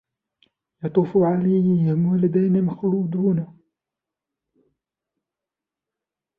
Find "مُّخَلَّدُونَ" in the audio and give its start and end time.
2.65-3.47